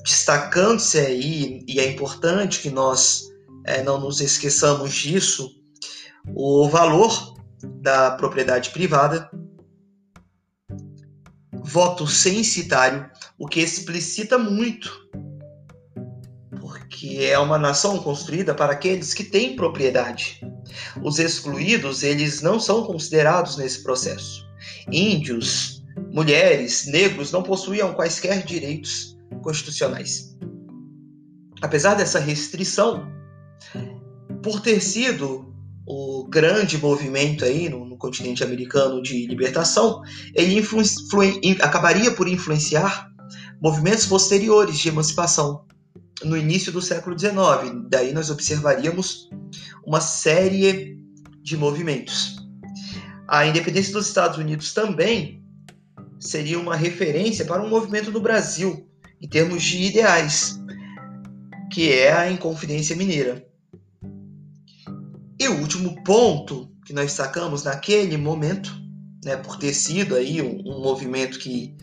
destacando-se 0.03 0.97
aí, 0.97 1.63
e 1.67 1.79
é 1.79 1.91
importante 1.91 2.61
que 2.61 2.69
nós 2.69 3.27
é, 3.65 3.83
não 3.83 3.99
nos 3.99 4.21
esqueçamos 4.21 4.93
disso, 4.93 5.51
o 6.33 6.67
valor 6.69 7.35
da 7.81 8.11
propriedade 8.11 8.69
privada, 8.69 9.29
voto 11.51 12.07
censitário, 12.07 13.09
o 13.37 13.47
que 13.47 13.59
explicita 13.59 14.37
muito 14.37 15.07
que 16.97 17.23
é 17.23 17.37
uma 17.37 17.59
nação 17.59 17.99
construída 17.99 18.55
para 18.55 18.73
aqueles 18.73 19.13
que 19.13 19.23
têm 19.23 19.55
propriedade. 19.55 20.41
Os 21.03 21.19
excluídos, 21.19 22.01
eles 22.01 22.41
não 22.41 22.59
são 22.59 22.83
considerados 22.83 23.55
nesse 23.55 23.83
processo. 23.83 24.45
Índios, 24.91 25.83
mulheres, 26.11 26.87
negros 26.87 27.31
não 27.31 27.43
possuíam 27.43 27.93
quaisquer 27.93 28.43
direitos 28.43 29.15
constitucionais. 29.43 30.35
Apesar 31.61 31.93
dessa 31.93 32.19
restrição, 32.19 33.07
por 34.41 34.59
ter 34.61 34.81
sido 34.81 35.53
o 35.85 36.27
grande 36.27 36.77
movimento 36.77 37.45
aí 37.45 37.69
no, 37.69 37.85
no 37.85 37.97
continente 37.97 38.43
americano 38.43 39.01
de 39.01 39.27
libertação, 39.27 40.01
ele 40.33 40.61
acabaria 41.61 42.11
por 42.11 42.27
influenciar 42.27 43.06
movimentos 43.61 44.05
posteriores 44.05 44.77
de 44.77 44.89
emancipação, 44.89 45.65
no 46.23 46.37
início 46.37 46.71
do 46.71 46.81
século 46.81 47.17
XIX. 47.17 47.85
Daí 47.89 48.13
nós 48.13 48.29
observaríamos 48.29 49.29
uma 49.85 50.01
série 50.01 50.99
de 51.41 51.55
movimentos. 51.55 52.37
A 53.27 53.45
independência 53.45 53.93
dos 53.93 54.07
Estados 54.07 54.37
Unidos 54.37 54.73
também 54.73 55.43
seria 56.19 56.59
uma 56.59 56.75
referência 56.75 57.45
para 57.45 57.61
um 57.61 57.69
movimento 57.69 58.11
no 58.11 58.19
Brasil, 58.19 58.87
em 59.21 59.27
termos 59.27 59.63
de 59.63 59.83
ideais, 59.83 60.59
que 61.71 61.91
é 61.91 62.11
a 62.11 62.31
Inconfidência 62.31 62.95
Mineira. 62.95 63.45
E 65.39 65.47
o 65.47 65.59
último 65.59 66.03
ponto 66.03 66.71
que 66.85 66.93
nós 66.93 67.11
sacamos 67.11 67.63
naquele 67.63 68.17
momento, 68.17 68.71
né, 69.23 69.35
por 69.37 69.57
ter 69.57 69.73
sido 69.73 70.15
aí 70.15 70.41
um, 70.41 70.59
um 70.65 70.81
movimento 70.81 71.37
que 71.37 71.75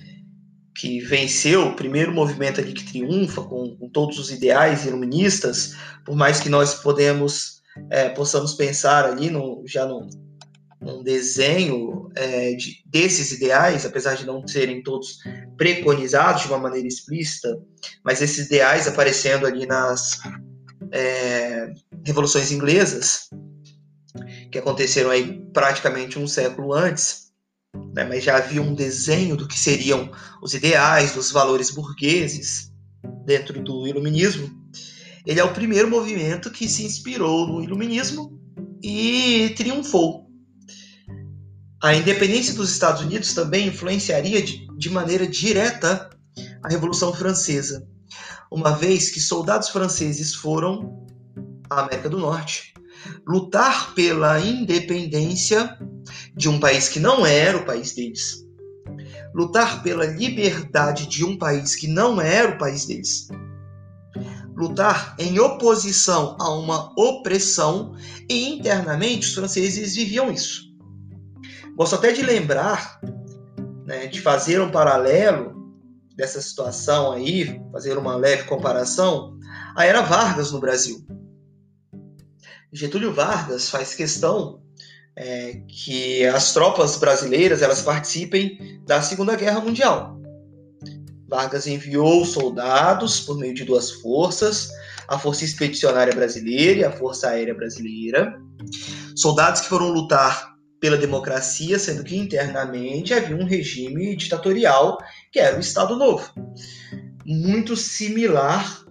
que 0.76 1.00
venceu, 1.00 1.68
o 1.68 1.76
primeiro 1.76 2.12
movimento 2.12 2.60
ali 2.60 2.72
que 2.72 2.84
triunfa 2.84 3.42
com, 3.42 3.76
com 3.76 3.88
todos 3.88 4.18
os 4.18 4.30
ideais 4.30 4.84
iluministas, 4.84 5.74
por 6.04 6.16
mais 6.16 6.40
que 6.40 6.48
nós 6.48 6.74
podemos 6.74 7.62
é, 7.90 8.08
possamos 8.10 8.54
pensar 8.54 9.04
ali 9.04 9.30
no, 9.30 9.62
já 9.66 9.86
no, 9.86 10.08
num 10.80 11.02
desenho 11.02 12.10
é, 12.14 12.52
de, 12.54 12.82
desses 12.86 13.32
ideais, 13.32 13.84
apesar 13.84 14.14
de 14.14 14.26
não 14.26 14.46
serem 14.46 14.82
todos 14.82 15.18
preconizados 15.56 16.42
de 16.42 16.48
uma 16.48 16.58
maneira 16.58 16.86
explícita, 16.86 17.58
mas 18.04 18.20
esses 18.20 18.46
ideais 18.46 18.86
aparecendo 18.86 19.46
ali 19.46 19.66
nas 19.66 20.20
é, 20.92 21.72
revoluções 22.04 22.52
inglesas, 22.52 23.28
que 24.52 24.58
aconteceram 24.58 25.10
aí 25.10 25.44
praticamente 25.52 26.18
um 26.18 26.28
século 26.28 26.72
antes, 26.72 27.23
né, 27.94 28.04
mas 28.04 28.24
já 28.24 28.36
havia 28.36 28.60
um 28.60 28.74
desenho 28.74 29.36
do 29.36 29.46
que 29.46 29.58
seriam 29.58 30.10
os 30.42 30.52
ideais, 30.52 31.12
dos 31.12 31.30
valores 31.30 31.70
burgueses 31.70 32.72
dentro 33.24 33.62
do 33.62 33.86
iluminismo. 33.86 34.50
Ele 35.24 35.38
é 35.38 35.44
o 35.44 35.54
primeiro 35.54 35.88
movimento 35.88 36.50
que 36.50 36.68
se 36.68 36.84
inspirou 36.84 37.46
no 37.46 37.62
iluminismo 37.62 38.38
e 38.82 39.54
triunfou. 39.56 40.26
A 41.80 41.94
independência 41.94 42.54
dos 42.54 42.72
Estados 42.72 43.02
Unidos 43.02 43.32
também 43.32 43.68
influenciaria 43.68 44.42
de, 44.42 44.66
de 44.76 44.90
maneira 44.90 45.26
direta 45.26 46.10
a 46.62 46.68
Revolução 46.68 47.12
Francesa, 47.12 47.86
uma 48.50 48.72
vez 48.72 49.10
que 49.10 49.20
soldados 49.20 49.68
franceses 49.68 50.34
foram 50.34 51.06
à 51.70 51.82
América 51.82 52.08
do 52.08 52.18
Norte 52.18 52.73
lutar 53.26 53.94
pela 53.94 54.40
independência 54.40 55.78
de 56.36 56.48
um 56.48 56.58
país 56.58 56.88
que 56.88 57.00
não 57.00 57.24
era 57.24 57.58
o 57.58 57.64
país 57.64 57.94
deles, 57.94 58.44
lutar 59.34 59.82
pela 59.82 60.06
liberdade 60.06 61.06
de 61.06 61.24
um 61.24 61.36
país 61.36 61.74
que 61.74 61.88
não 61.88 62.20
era 62.20 62.50
o 62.54 62.58
país 62.58 62.86
deles, 62.86 63.28
lutar 64.56 65.14
em 65.18 65.38
oposição 65.38 66.36
a 66.38 66.50
uma 66.50 66.92
opressão 66.96 67.94
e 68.28 68.48
internamente 68.48 69.26
os 69.26 69.34
franceses 69.34 69.94
viviam 69.94 70.30
isso. 70.30 70.62
Gosto 71.76 71.96
até 71.96 72.12
de 72.12 72.22
lembrar, 72.22 73.00
né, 73.84 74.06
de 74.06 74.20
fazer 74.20 74.60
um 74.60 74.70
paralelo 74.70 75.54
dessa 76.16 76.40
situação 76.40 77.10
aí, 77.10 77.60
fazer 77.72 77.98
uma 77.98 78.14
leve 78.14 78.44
comparação, 78.44 79.36
a 79.76 79.84
era 79.84 80.02
Vargas 80.02 80.52
no 80.52 80.60
Brasil. 80.60 81.04
Getúlio 82.74 83.14
Vargas 83.14 83.70
faz 83.70 83.94
questão 83.94 84.60
é, 85.14 85.60
que 85.68 86.26
as 86.26 86.52
tropas 86.52 86.96
brasileiras 86.96 87.62
elas 87.62 87.82
participem 87.82 88.82
da 88.84 89.00
Segunda 89.00 89.36
Guerra 89.36 89.60
Mundial. 89.60 90.20
Vargas 91.28 91.68
enviou 91.68 92.24
soldados 92.24 93.20
por 93.20 93.38
meio 93.38 93.54
de 93.54 93.62
duas 93.62 93.92
forças, 93.92 94.70
a 95.06 95.16
Força 95.16 95.44
Expedicionária 95.44 96.12
Brasileira 96.12 96.80
e 96.80 96.84
a 96.84 96.90
Força 96.90 97.28
Aérea 97.28 97.54
Brasileira, 97.54 98.34
soldados 99.14 99.60
que 99.60 99.68
foram 99.68 99.90
lutar 99.90 100.54
pela 100.80 100.96
democracia, 100.96 101.78
sendo 101.78 102.02
que 102.02 102.16
internamente 102.16 103.14
havia 103.14 103.36
um 103.36 103.44
regime 103.44 104.16
ditatorial 104.16 104.98
que 105.30 105.38
era 105.38 105.56
o 105.56 105.60
Estado 105.60 105.94
Novo, 105.94 106.28
muito 107.24 107.76
similar 107.76 108.84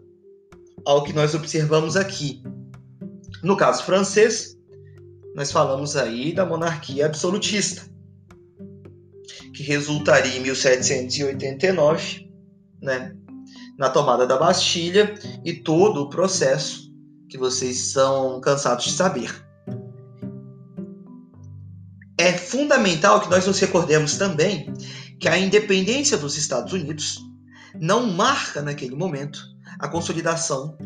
ao 0.86 1.04
que 1.04 1.12
nós 1.12 1.36
observamos 1.36 1.98
aqui. 1.98 2.42
No 3.44 3.58
caso 3.58 3.84
francês, 3.84 4.58
nós 5.36 5.52
falamos 5.52 5.98
aí 5.98 6.34
da 6.34 6.46
monarquia 6.46 7.06
absolutista, 7.06 7.84
que 9.54 9.62
resultaria 9.64 10.38
em 10.38 10.42
1789, 10.42 12.30
né, 12.82 13.14
na 13.78 13.90
tomada 13.90 14.26
da 14.26 14.38
Bastilha 14.38 15.14
e 15.44 15.54
todo 15.54 16.04
o 16.04 16.10
processo 16.10 16.90
que 17.28 17.38
vocês 17.38 17.92
são 17.92 18.40
cansados 18.40 18.86
de 18.86 18.92
saber. 18.94 19.46
É 22.18 22.32
fundamental 22.32 23.20
que 23.20 23.30
nós 23.30 23.46
nos 23.46 23.60
recordemos 23.60 24.16
também 24.16 24.72
que 25.20 25.28
a 25.28 25.38
independência 25.38 26.16
dos 26.16 26.38
Estados 26.38 26.72
Unidos 26.72 27.20
não 27.78 28.06
marca 28.08 28.62
naquele 28.62 28.96
momento 28.96 29.42
a 29.80 29.90
consolidação 29.90 30.78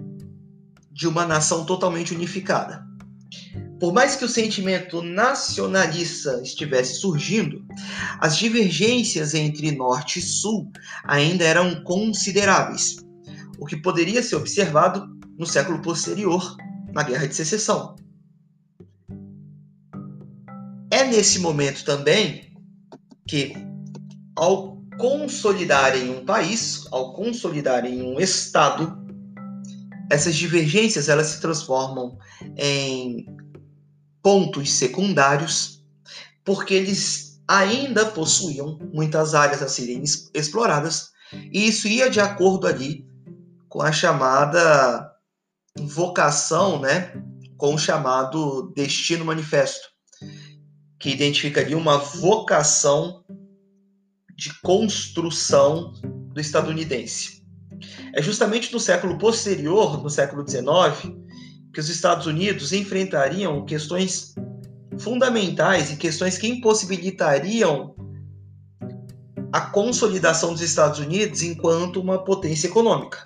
de 0.97 1.07
uma 1.07 1.27
nação 1.27 1.63
totalmente 1.63 2.11
unificada. 2.11 2.83
Por 3.79 3.93
mais 3.93 4.15
que 4.15 4.25
o 4.25 4.29
sentimento 4.29 5.03
nacionalista 5.03 6.41
estivesse 6.41 6.95
surgindo, 6.95 7.63
as 8.19 8.35
divergências 8.35 9.35
entre 9.35 9.71
norte 9.71 10.17
e 10.17 10.23
sul 10.23 10.71
ainda 11.03 11.43
eram 11.43 11.83
consideráveis, 11.83 12.95
o 13.59 13.65
que 13.67 13.77
poderia 13.77 14.23
ser 14.23 14.37
observado 14.37 15.07
no 15.37 15.45
século 15.45 15.79
posterior, 15.83 16.57
na 16.91 17.03
Guerra 17.03 17.27
de 17.27 17.35
Secessão. 17.35 17.95
É 20.89 21.03
nesse 21.03 21.37
momento 21.37 21.85
também 21.85 22.51
que, 23.27 23.53
ao 24.35 24.81
consolidarem 24.97 26.09
um 26.09 26.25
país, 26.25 26.87
ao 26.91 27.13
consolidarem 27.13 28.01
um 28.01 28.19
Estado, 28.19 29.06
essas 30.09 30.35
divergências 30.35 31.09
elas 31.09 31.27
se 31.27 31.41
transformam 31.41 32.17
em 32.55 33.25
pontos 34.21 34.71
secundários, 34.73 35.83
porque 36.43 36.73
eles 36.73 37.39
ainda 37.47 38.05
possuíam 38.05 38.79
muitas 38.93 39.33
áreas 39.33 39.61
a 39.61 39.67
serem 39.67 40.03
exploradas, 40.33 41.11
e 41.51 41.67
isso 41.67 41.87
ia 41.87 42.09
de 42.09 42.19
acordo 42.19 42.67
ali 42.67 43.05
com 43.69 43.81
a 43.81 43.91
chamada 43.91 45.13
vocação, 45.77 46.79
né, 46.79 47.13
com 47.57 47.75
o 47.75 47.79
chamado 47.79 48.71
destino 48.75 49.25
manifesto, 49.25 49.87
que 50.99 51.09
identificaria 51.09 51.77
uma 51.77 51.97
vocação 51.97 53.23
de 54.35 54.53
construção 54.61 55.93
do 56.33 56.39
estadunidense. 56.39 57.36
É 58.13 58.21
justamente 58.21 58.71
no 58.73 58.79
século 58.79 59.17
posterior, 59.17 60.01
no 60.01 60.09
século 60.09 60.47
XIX, 60.47 61.13
que 61.73 61.79
os 61.79 61.89
Estados 61.89 62.25
Unidos 62.25 62.73
enfrentariam 62.73 63.65
questões 63.65 64.33
fundamentais 64.99 65.91
e 65.91 65.95
questões 65.95 66.37
que 66.37 66.47
impossibilitariam 66.47 67.95
a 69.51 69.61
consolidação 69.61 70.53
dos 70.53 70.61
Estados 70.61 70.99
Unidos 70.99 71.41
enquanto 71.41 72.01
uma 72.01 72.23
potência 72.23 72.67
econômica. 72.67 73.25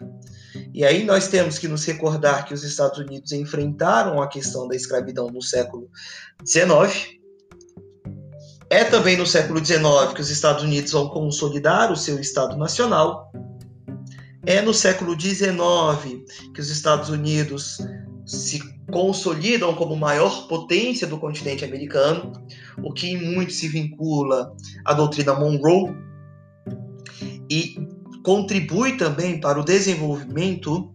E 0.73 0.85
aí 0.85 1.03
nós 1.03 1.27
temos 1.27 1.57
que 1.57 1.67
nos 1.67 1.83
recordar 1.85 2.45
que 2.45 2.53
os 2.53 2.63
Estados 2.63 2.99
Unidos 2.99 3.31
enfrentaram 3.31 4.21
a 4.21 4.27
questão 4.27 4.67
da 4.67 4.75
escravidão 4.75 5.27
no 5.27 5.41
século 5.41 5.89
XIX. 6.45 7.19
É 8.69 8.85
também 8.85 9.17
no 9.17 9.25
século 9.25 9.63
XIX 9.63 10.13
que 10.15 10.21
os 10.21 10.29
Estados 10.29 10.63
Unidos 10.63 10.91
vão 10.93 11.09
consolidar 11.09 11.91
o 11.91 11.97
seu 11.97 12.19
Estado 12.19 12.57
Nacional. 12.57 13.31
É 14.45 14.60
no 14.62 14.73
século 14.73 15.19
XIX 15.19 16.25
que 16.54 16.62
os 16.62 16.69
Estados 16.69 17.10
Unidos 17.10 17.77
se 18.25 18.60
consolidam 18.91 19.75
como 19.75 19.95
maior 19.95 20.47
potência 20.47 21.06
do 21.06 21.19
continente 21.19 21.63
americano, 21.63 22.34
o 22.84 22.91
que 22.91 23.15
muito 23.15 23.54
se 23.54 23.67
vincula 23.67 24.56
à 24.84 24.93
doutrina 24.93 25.36
Monroe 25.36 25.95
e 27.49 27.75
contribui 28.23 28.97
também 28.97 29.39
para 29.39 29.60
o 29.60 29.63
desenvolvimento 29.63 30.91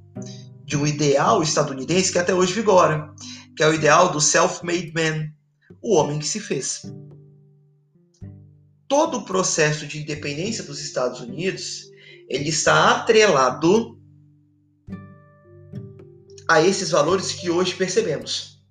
de 0.65 0.77
um 0.77 0.87
ideal 0.87 1.43
estadunidense 1.43 2.13
que 2.13 2.19
até 2.19 2.35
hoje 2.35 2.53
vigora, 2.53 3.15
que 3.57 3.63
é 3.63 3.69
o 3.69 3.75
ideal 3.75 4.11
do 4.11 4.21
self-made 4.21 4.93
man, 4.93 5.31
o 5.81 5.95
homem 5.95 6.19
que 6.19 6.27
se 6.27 6.41
fez. 6.41 6.83
Todo 8.89 9.19
o 9.19 9.25
processo 9.25 9.87
de 9.87 10.01
independência 10.01 10.65
dos 10.65 10.81
Estados 10.81 11.21
Unidos 11.21 11.91
ele 12.29 12.49
está 12.49 12.97
atrelado 12.97 13.99
a 16.49 16.63
esses 16.63 16.91
valores 16.91 17.33
que 17.33 17.51
hoje 17.51 17.75
percebemos. 17.75 18.63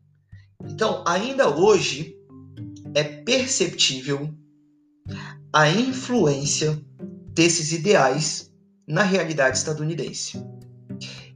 Então, 0.63 1.03
ainda 1.05 1.49
hoje 1.49 2.17
é 2.93 3.03
perceptível 3.03 4.33
a 5.53 5.69
influência 5.69 6.81
desses 7.33 7.71
ideais 7.71 8.51
na 8.87 9.03
realidade 9.03 9.57
estadunidense. 9.57 10.41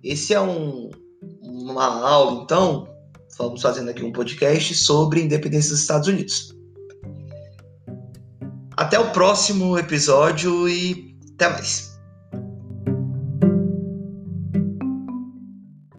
Esse 0.03 0.33
é 0.33 0.39
um, 0.39 0.89
uma 1.41 1.85
aula, 1.85 2.43
então, 2.43 2.87
vamos 3.37 3.61
fazendo 3.61 3.89
aqui 3.89 4.03
um 4.03 4.11
podcast 4.11 4.73
sobre 4.75 5.21
a 5.21 5.23
independência 5.23 5.71
dos 5.71 5.81
Estados 5.81 6.07
Unidos. 6.07 6.55
Até 8.77 8.97
o 8.97 9.11
próximo 9.11 9.77
episódio 9.77 10.69
e 10.69 11.17
até 11.33 11.49
mais. 11.49 11.88